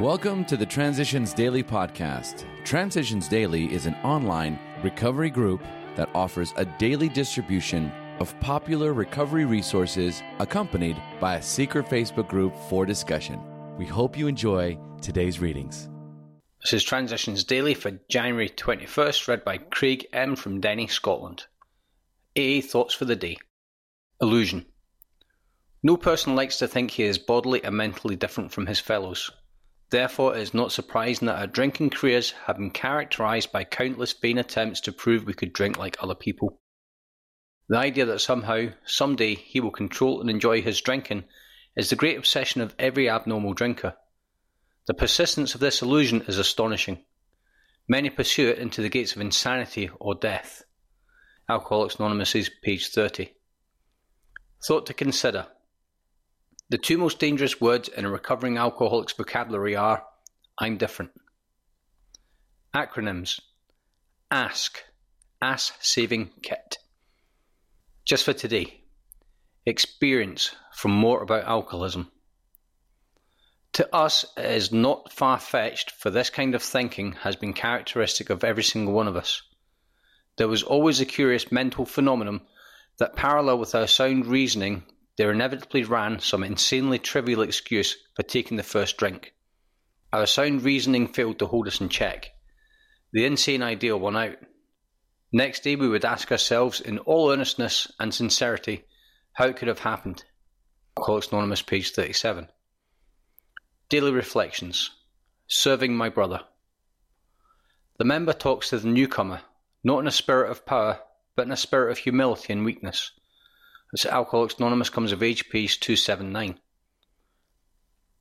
[0.00, 2.46] Welcome to the Transitions Daily podcast.
[2.64, 5.62] Transitions Daily is an online recovery group
[5.96, 12.56] that offers a daily distribution of popular recovery resources accompanied by a secret Facebook group
[12.70, 13.38] for discussion.
[13.76, 15.90] We hope you enjoy today's readings.
[16.62, 20.36] This is Transitions Daily for January 21st, read by Craig M.
[20.36, 21.44] from Denny, Scotland.
[22.34, 23.36] AA Thoughts for the Day
[24.22, 24.64] Illusion.
[25.82, 29.30] No person likes to think he is bodily and mentally different from his fellows.
[29.92, 34.38] Therefore, it is not surprising that our drinking careers have been characterized by countless vain
[34.38, 36.62] attempts to prove we could drink like other people.
[37.68, 41.24] The idea that somehow, someday, he will control and enjoy his drinking
[41.76, 43.94] is the great obsession of every abnormal drinker.
[44.86, 47.04] The persistence of this illusion is astonishing.
[47.86, 50.64] Many pursue it into the gates of insanity or death.
[51.50, 53.30] Alcoholics Anonymous page 30.
[54.66, 55.48] Thought to consider.
[56.72, 60.06] The two most dangerous words in a recovering alcoholic's vocabulary are
[60.56, 61.10] I'm different.
[62.74, 63.40] Acronyms
[64.30, 64.82] ASK
[65.42, 66.78] Ass Saving Kit.
[68.06, 68.84] Just for today.
[69.66, 72.10] Experience from more about alcoholism.
[73.74, 78.30] To us, it is not far fetched, for this kind of thinking has been characteristic
[78.30, 79.42] of every single one of us.
[80.38, 82.40] There was always a curious mental phenomenon
[82.96, 84.84] that, parallel with our sound reasoning,
[85.18, 89.34] there inevitably ran some insanely trivial excuse for taking the first drink.
[90.12, 92.30] Our sound reasoning failed to hold us in check.
[93.12, 94.36] The insane idea won out.
[95.32, 98.84] Next day we would ask ourselves in all earnestness and sincerity
[99.34, 100.24] how it could have happened.
[100.96, 102.48] Alcoholics Anonymous, page 37.
[103.88, 104.90] Daily Reflections
[105.46, 106.40] Serving my brother.
[107.98, 109.42] The member talks to the newcomer,
[109.84, 111.00] not in a spirit of power,
[111.36, 113.12] but in a spirit of humility and weakness.
[113.94, 116.58] As Alcoholics Anonymous comes of age, page 279.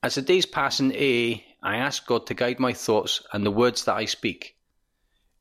[0.00, 3.50] As the days pass in AA, I ask God to guide my thoughts and the
[3.50, 4.56] words that I speak.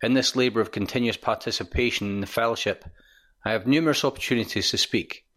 [0.02, 2.86] In this labour of continuous participation in the fellowship,
[3.46, 5.28] I have numerous opportunities to speak.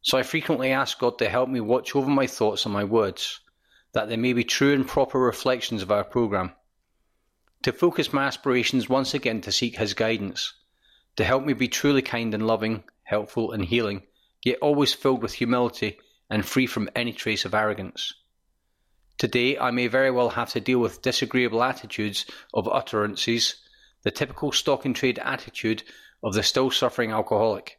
[0.00, 3.40] So I frequently ask God to help me watch over my thoughts and my words,
[3.92, 6.52] that they may be true and proper reflections of our programme.
[7.64, 10.54] To focus my aspirations once again to seek His guidance,
[11.16, 14.00] to help me be truly kind and loving, helpful and healing,
[14.44, 15.98] yet always filled with humility
[16.30, 18.12] and free from any trace of arrogance.
[19.18, 23.56] Today I may very well have to deal with disagreeable attitudes of utterances,
[24.02, 25.82] the typical stock in trade attitude
[26.22, 27.78] of the still suffering alcoholic.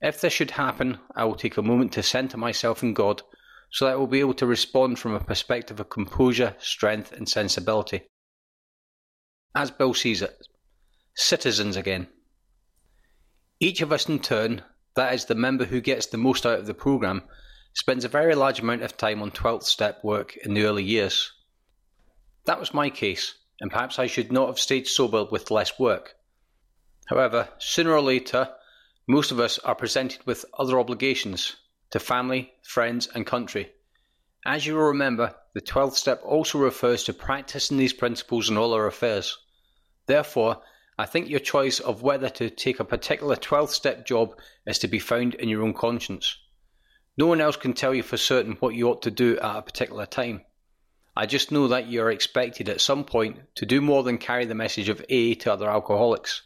[0.00, 3.22] If this should happen, I will take a moment to centre myself in God
[3.70, 7.28] so that I will be able to respond from a perspective of composure, strength, and
[7.28, 8.02] sensibility.
[9.54, 10.36] As Bill sees it,
[11.14, 12.06] citizens again.
[13.60, 14.62] Each of us in turn
[14.98, 17.22] that is, the member who gets the most out of the program,
[17.74, 21.32] spends a very large amount of time on 12th step work in the early years.
[22.44, 26.14] That was my case, and perhaps I should not have stayed sober with less work.
[27.06, 28.48] However, sooner or later,
[29.06, 31.56] most of us are presented with other obligations
[31.90, 33.72] to family, friends, and country.
[34.44, 38.74] As you will remember, the 12th step also refers to practicing these principles in all
[38.74, 39.38] our affairs.
[40.06, 40.62] Therefore,
[41.00, 44.36] I think your choice of whether to take a particular 12th step job
[44.66, 46.36] is to be found in your own conscience.
[47.16, 49.62] No one else can tell you for certain what you ought to do at a
[49.62, 50.42] particular time.
[51.16, 54.44] I just know that you are expected at some point to do more than carry
[54.44, 56.42] the message of AA to other alcoholics.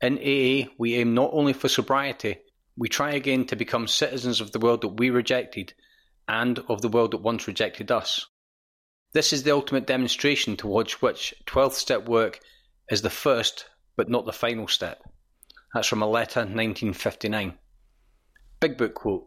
[0.00, 2.38] In AA, we aim not only for sobriety,
[2.76, 5.72] we try again to become citizens of the world that we rejected
[6.26, 8.26] and of the world that once rejected us.
[9.12, 12.40] This is the ultimate demonstration towards which 12th step work
[12.90, 13.66] is the first
[13.96, 15.02] but not the final step.
[15.72, 17.58] That's from a letter 1959.
[18.60, 19.26] Big Book quote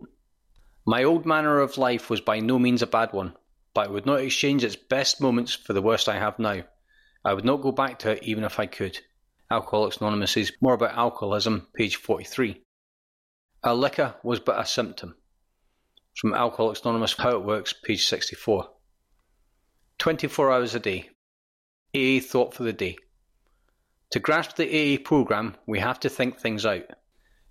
[0.86, 3.34] My old manner of life was by no means a bad one,
[3.74, 6.64] but I would not exchange its best moments for the worst I have now.
[7.24, 9.00] I would not go back to it even if I could.
[9.52, 12.62] Alcoholics Anonymous is more about alcoholism, page 43.
[13.64, 15.16] A liquor was but a symptom.
[16.16, 18.70] From Alcoholics Anonymous How It Works, page 64.
[20.00, 21.10] 24 hours a day.
[21.96, 22.98] AA thought for the day.
[24.12, 26.86] To grasp the AA program, we have to think things out.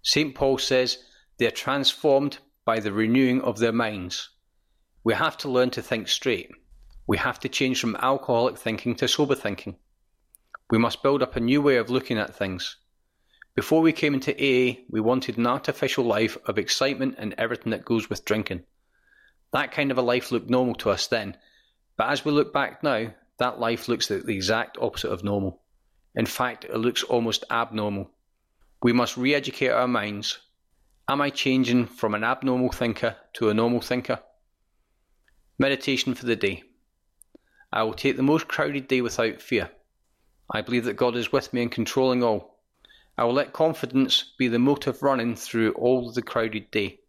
[0.03, 0.35] St.
[0.35, 0.99] Paul says
[1.39, 4.31] they are transformed by the renewing of their minds.
[5.05, 6.51] We have to learn to think straight.
[7.07, 9.77] We have to change from alcoholic thinking to sober thinking.
[10.71, 12.77] We must build up a new way of looking at things.
[13.55, 17.85] Before we came into AA, we wanted an artificial life of excitement and everything that
[17.85, 18.65] goes with drinking.
[19.53, 21.37] That kind of a life looked normal to us then,
[21.97, 25.63] but as we look back now, that life looks the exact opposite of normal.
[26.17, 28.11] In fact, it looks almost abnormal.
[28.83, 30.39] We must re educate our minds.
[31.09, 34.21] Am I changing from an abnormal thinker to a normal thinker?
[35.59, 36.63] Meditation for the day.
[37.73, 39.71] I will take the most crowded day without fear.
[40.51, 42.61] I believe that God is with me and controlling all.
[43.19, 47.01] I will let confidence be the motive running through all the crowded day.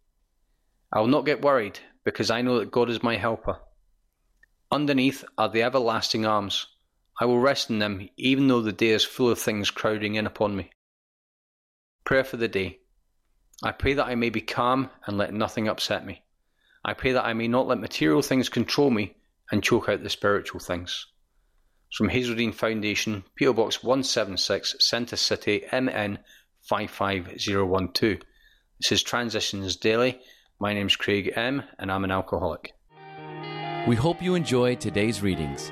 [0.91, 3.59] I will not get worried because I know that God is my helper.
[4.71, 6.67] Underneath are the everlasting arms.
[7.19, 10.27] I will rest in them even though the day is full of things crowding in
[10.27, 10.69] upon me.
[12.05, 12.79] Prayer for the day.
[13.63, 16.21] I pray that I may be calm and let nothing upset me.
[16.85, 19.15] I pray that I may not let material things control me
[19.51, 21.07] and choke out the spiritual things.
[21.93, 26.19] From Hazelden Foundation, PO Box 176, Centre City, MN
[26.69, 28.19] 55012.
[28.79, 30.19] This is Transitions Daily.
[30.59, 32.73] My name's Craig M, and I'm an alcoholic.
[33.87, 35.71] We hope you enjoyed today's readings.